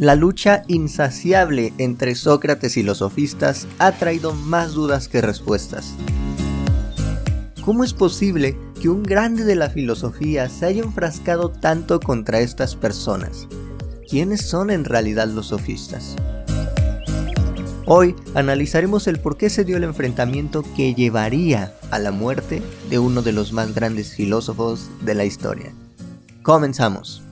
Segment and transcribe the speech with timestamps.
[0.00, 5.94] La lucha insaciable entre Sócrates y los sofistas ha traído más dudas que respuestas.
[7.64, 12.74] ¿Cómo es posible que un grande de la filosofía se haya enfrascado tanto contra estas
[12.74, 13.46] personas?
[14.10, 16.16] ¿Quiénes son en realidad los sofistas?
[17.86, 22.98] Hoy analizaremos el por qué se dio el enfrentamiento que llevaría a la muerte de
[22.98, 25.72] uno de los más grandes filósofos de la historia.
[26.42, 27.23] Comenzamos.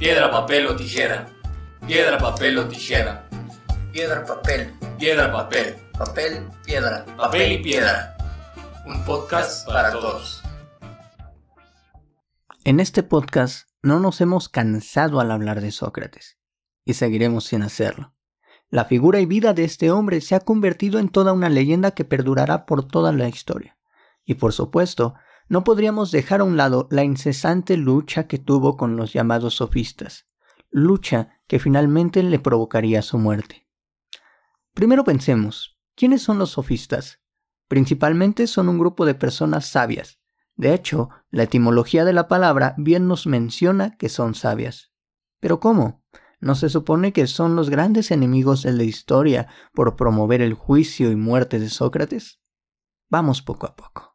[0.00, 1.28] Piedra, papel o tijera.
[1.86, 3.28] Piedra, papel o tijera.
[3.92, 4.72] Piedra, papel.
[4.98, 5.76] Piedra, papel.
[5.92, 7.04] Papel, piedra.
[7.18, 8.16] Papel y piedra.
[8.86, 10.42] Un podcast para todos.
[12.64, 16.38] En este podcast no nos hemos cansado al hablar de Sócrates,
[16.86, 18.14] y seguiremos sin hacerlo.
[18.70, 22.06] La figura y vida de este hombre se ha convertido en toda una leyenda que
[22.06, 23.76] perdurará por toda la historia.
[24.24, 25.14] Y por supuesto,
[25.50, 30.28] no podríamos dejar a un lado la incesante lucha que tuvo con los llamados sofistas,
[30.70, 33.66] lucha que finalmente le provocaría su muerte.
[34.74, 37.20] Primero pensemos, ¿quiénes son los sofistas?
[37.66, 40.20] Principalmente son un grupo de personas sabias.
[40.54, 44.92] De hecho, la etimología de la palabra bien nos menciona que son sabias.
[45.40, 46.04] Pero ¿cómo?
[46.38, 51.10] ¿No se supone que son los grandes enemigos de la historia por promover el juicio
[51.10, 52.40] y muerte de Sócrates?
[53.08, 54.09] Vamos poco a poco.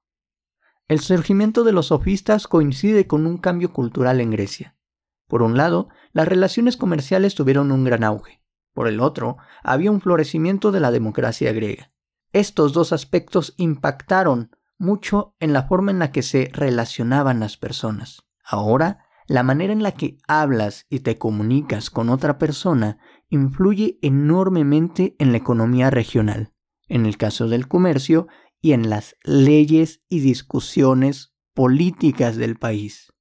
[0.88, 4.78] El surgimiento de los sofistas coincide con un cambio cultural en Grecia.
[5.28, 8.44] Por un lado, las relaciones comerciales tuvieron un gran auge.
[8.72, 11.92] Por el otro, había un florecimiento de la democracia griega.
[12.34, 18.28] Estos dos aspectos impactaron mucho en la forma en la que se relacionaban las personas.
[18.44, 23.00] Ahora, la manera en la que hablas y te comunicas con otra persona
[23.30, 26.52] influye enormemente en la economía regional.
[26.88, 28.28] En el caso del comercio,
[28.66, 33.14] y en las leyes y discusiones políticas del país,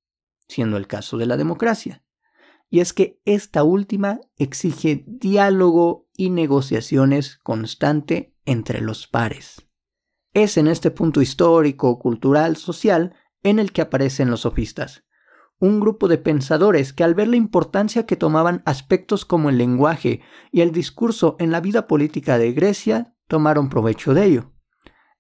[0.49, 2.03] siendo el caso de la democracia.
[2.71, 9.69] Y es que esta última exige diálogo y negociaciones constante entre los pares.
[10.33, 15.05] Es en este punto histórico, cultural, social, en el que aparecen los sofistas,
[15.59, 20.23] un grupo de pensadores que al ver la importancia que tomaban aspectos como el lenguaje
[20.51, 24.54] y el discurso en la vida política de Grecia, tomaron provecho de ello.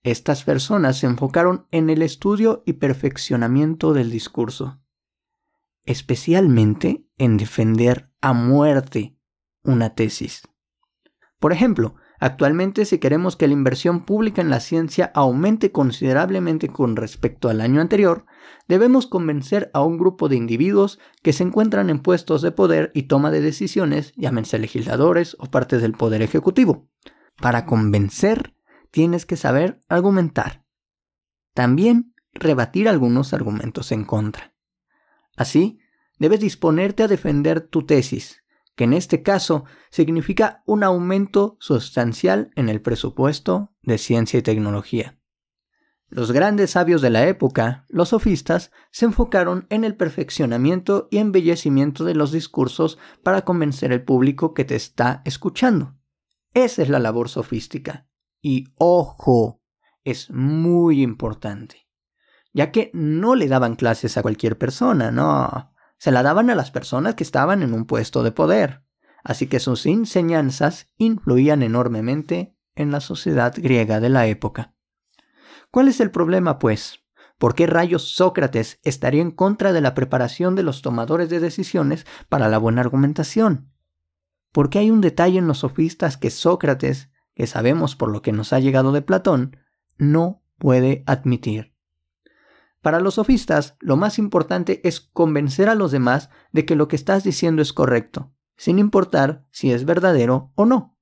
[0.04, 4.82] Estas personas se enfocaron en el estudio y perfeccionamiento del discurso,
[5.87, 9.16] especialmente en defender a muerte
[9.62, 10.43] una tesis.
[11.41, 16.97] Por ejemplo, actualmente si queremos que la inversión pública en la ciencia aumente considerablemente con
[16.97, 18.26] respecto al año anterior,
[18.69, 23.04] debemos convencer a un grupo de individuos que se encuentran en puestos de poder y
[23.04, 26.91] toma de decisiones, llámense legisladores o partes del poder ejecutivo.
[27.41, 28.53] Para convencer
[28.94, 30.65] tienes que saber argumentar.
[31.53, 34.55] También rebatir algunos argumentos en contra.
[35.37, 35.81] Así,
[36.21, 38.44] debes disponerte a defender tu tesis,
[38.77, 45.19] que en este caso significa un aumento sustancial en el presupuesto de ciencia y tecnología.
[46.09, 52.05] Los grandes sabios de la época, los sofistas, se enfocaron en el perfeccionamiento y embellecimiento
[52.05, 55.97] de los discursos para convencer al público que te está escuchando.
[56.53, 58.06] Esa es la labor sofística.
[58.47, 59.62] Y ojo,
[60.05, 61.88] es muy importante,
[62.53, 66.71] ya que no le daban clases a cualquier persona, no, se la daban a las
[66.71, 68.84] personas que estaban en un puesto de poder,
[69.22, 74.75] así que sus enseñanzas influían enormemente en la sociedad griega de la época.
[75.71, 77.03] ¿Cuál es el problema, pues?
[77.38, 82.05] ¿Por qué rayos Sócrates estaría en contra de la preparación de los tomadores de decisiones
[82.28, 83.72] para la buena argumentación?
[84.53, 88.52] Porque hay un detalle en los sofistas que Sócrates que sabemos por lo que nos
[88.52, 89.56] ha llegado de Platón,
[89.98, 91.74] no puede admitir.
[92.80, 96.96] Para los sofistas, lo más importante es convencer a los demás de que lo que
[96.96, 100.96] estás diciendo es correcto, sin importar si es verdadero o no.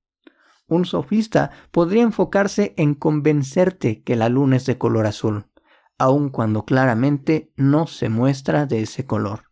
[0.65, 5.47] Un sofista podría enfocarse en convencerte que la luna es de color azul,
[5.97, 9.51] aun cuando claramente no se muestra de ese color.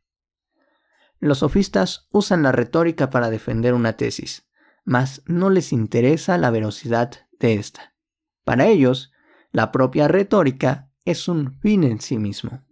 [1.20, 4.48] Los sofistas usan la retórica para defender una tesis,
[4.84, 7.96] mas no les interesa la velocidad de esta.
[8.44, 9.12] Para ellos,
[9.52, 12.64] la propia retórica es un fin en sí mismo.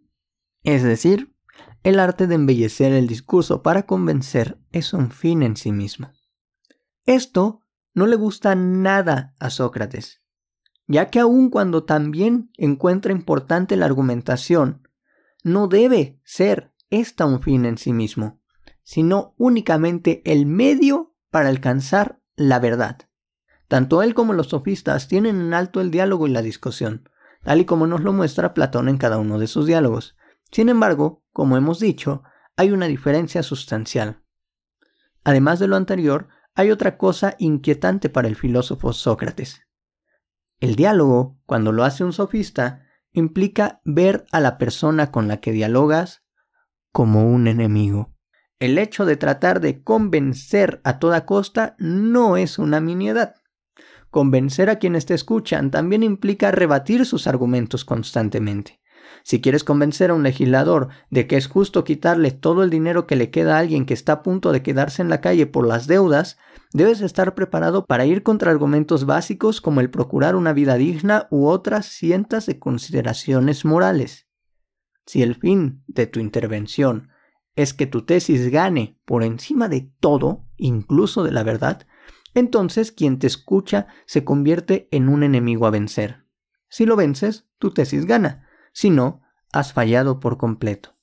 [0.64, 1.36] Es decir,
[1.84, 6.12] el arte de embellecer el discurso para convencer es un fin en sí mismo.
[7.06, 7.62] Esto
[7.94, 10.22] no le gusta nada a Sócrates,
[10.88, 14.88] ya que aun cuando también encuentra importante la argumentación,
[15.44, 18.42] no debe ser esta un fin en sí mismo,
[18.84, 22.98] sino únicamente el medio para alcanzar la verdad.
[23.68, 27.10] Tanto él como los sofistas tienen en alto el diálogo y la discusión.
[27.44, 30.18] tal y como nos lo muestra Platón en cada uno de sus diálogos.
[30.52, 32.24] Sin embargo, como hemos dicho,
[32.58, 34.24] hay una diferencia sustancial.
[35.24, 39.62] Además de lo anterior, hay otra cosa inquietante para el filósofo Sócrates.
[40.60, 45.52] El diálogo, cuando lo hace un sofista, implica ver a la persona con la que
[45.52, 46.24] dialogas
[46.92, 48.14] como un enemigo.
[48.60, 53.36] El hecho de tratar de convencer a toda costa no es una miniedad.
[54.10, 58.82] Convencer a quienes te escuchan también implica rebatir sus argumentos constantemente.
[59.24, 63.16] Si quieres convencer a un legislador de que es justo quitarle todo el dinero que
[63.16, 65.88] le queda a alguien que está a punto de quedarse en la calle por las
[65.88, 66.38] deudas,
[66.74, 71.48] debes estar preparado para ir contra argumentos básicos como el procurar una vida digna u
[71.48, 74.28] otras cientos de consideraciones morales.
[75.06, 77.10] Si el fin de tu intervención
[77.56, 81.86] es que tu tesis gane por encima de todo, incluso de la verdad,
[82.34, 86.26] entonces quien te escucha se convierte en un enemigo a vencer.
[86.70, 88.48] Si lo vences, tu tesis gana.
[88.72, 90.96] Si no, has fallado por completo.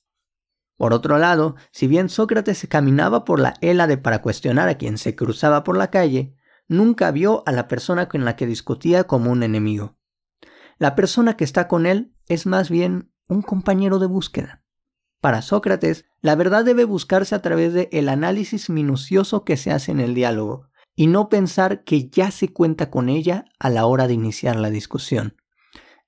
[0.77, 5.15] Por otro lado, si bien Sócrates caminaba por la Hélade para cuestionar a quien se
[5.15, 6.35] cruzaba por la calle,
[6.67, 9.97] nunca vio a la persona con la que discutía como un enemigo.
[10.77, 14.63] La persona que está con él es más bien un compañero de búsqueda.
[15.27, 19.91] Para Sócrates, la verdad debe buscarse a través de el análisis minucioso que se hace
[19.91, 24.07] en el diálogo, y no pensar que ya se cuenta con ella a la hora
[24.07, 25.35] de iniciar la discusión.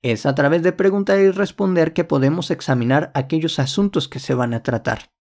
[0.01, 4.54] Es a través de preguntar y responder que podemos examinar aquellos asuntos que se van
[4.54, 5.12] a tratar.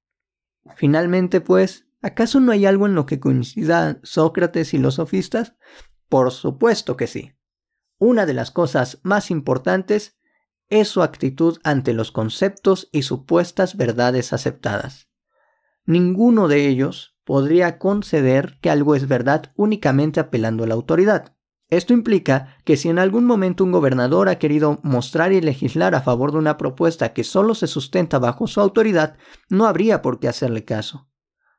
[0.76, 5.56] Finalmente, pues, ¿acaso no hay algo en lo que coincidan Sócrates y los sofistas?
[6.08, 7.32] Por supuesto que sí.
[7.98, 10.17] Una de las cosas más importantes
[10.68, 15.08] es su actitud ante los conceptos y supuestas verdades aceptadas.
[15.84, 21.34] Ninguno de ellos podría conceder que algo es verdad únicamente apelando a la autoridad.
[21.70, 26.00] Esto implica que si en algún momento un gobernador ha querido mostrar y legislar a
[26.00, 29.16] favor de una propuesta que solo se sustenta bajo su autoridad,
[29.50, 31.08] no habría por qué hacerle caso.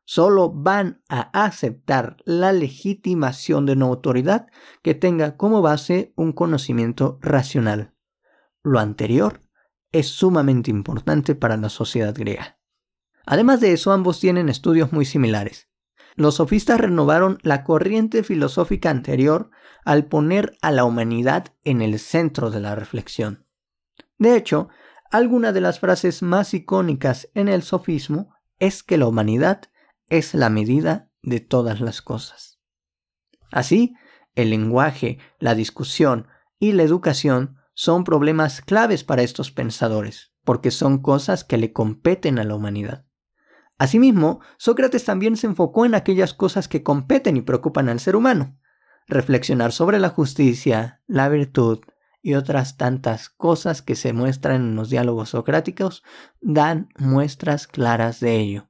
[0.05, 4.47] Solo van a aceptar la legitimación de una autoridad
[4.81, 7.93] que tenga como base un conocimiento racional.
[8.63, 9.41] Lo anterior
[9.91, 12.59] es sumamente importante para la sociedad griega.
[13.25, 15.69] Además de eso, ambos tienen estudios muy similares
[16.19, 19.51] los sofistas renovaron la corriente filosófica anterior
[19.85, 23.47] al poner a la humanidad en el centro de la reflexión.
[24.17, 24.67] De hecho,
[25.11, 29.61] alguna de las frases más icónicas en el sofismo es que la humanidad
[30.09, 32.59] es la medida de todas las cosas.
[33.49, 33.95] Así,
[34.35, 36.27] el lenguaje, la discusión
[36.59, 42.37] y la educación son problemas claves para estos pensadores, porque son cosas que le competen
[42.37, 43.05] a la humanidad.
[43.77, 48.59] Asimismo, Sócrates también se enfocó en aquellas cosas que competen y preocupan al ser humano.
[49.07, 51.79] Reflexionar sobre la justicia, la virtud
[52.21, 56.03] y otras tantas cosas que se muestran en los diálogos socráticos
[56.41, 58.69] dan muestras claras de ello.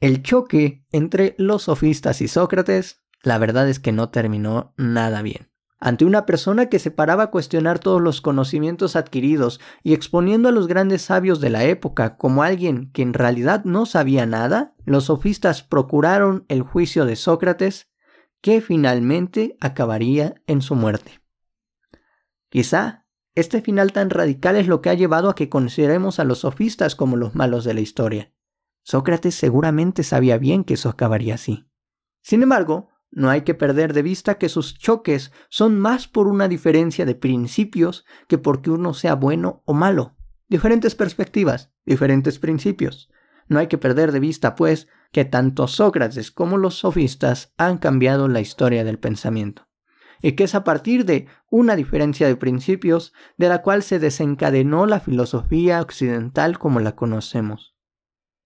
[0.00, 5.47] El choque entre los sofistas y Sócrates, la verdad es que no terminó nada bien.
[5.80, 10.52] Ante una persona que se paraba a cuestionar todos los conocimientos adquiridos y exponiendo a
[10.52, 15.04] los grandes sabios de la época como alguien que en realidad no sabía nada, los
[15.04, 17.88] sofistas procuraron el juicio de Sócrates,
[18.40, 21.20] que finalmente acabaría en su muerte.
[22.48, 26.40] Quizá este final tan radical es lo que ha llevado a que consideremos a los
[26.40, 28.32] sofistas como los malos de la historia.
[28.82, 31.68] Sócrates seguramente sabía bien que eso acabaría así.
[32.20, 36.48] Sin embargo, no hay que perder de vista que sus choques son más por una
[36.48, 40.16] diferencia de principios que porque uno sea bueno o malo.
[40.48, 43.10] Diferentes perspectivas, diferentes principios.
[43.48, 48.28] No hay que perder de vista, pues, que tanto Sócrates como los sofistas han cambiado
[48.28, 49.68] la historia del pensamiento,
[50.20, 54.84] y que es a partir de una diferencia de principios de la cual se desencadenó
[54.84, 57.74] la filosofía occidental como la conocemos.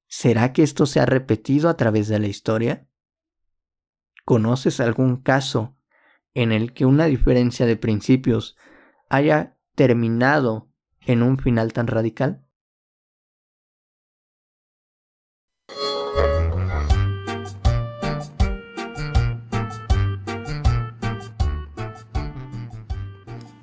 [0.07, 2.87] ¿Será que esto se ha repetido a través de la historia?
[4.25, 5.77] ¿Conoces algún caso
[6.35, 8.57] en el que una diferencia de principios
[9.09, 12.47] haya terminado en un final tan radical?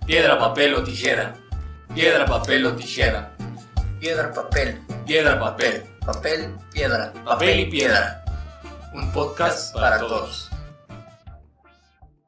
[0.05, 1.35] Piedra, papel o tijera.
[1.93, 3.31] Piedra, papel o tijera.
[3.99, 4.81] Piedra, papel.
[5.05, 5.83] Piedra, papel.
[6.05, 7.13] Papel, piedra.
[7.23, 8.23] Papel y piedra.
[8.93, 10.48] Un podcast para todos.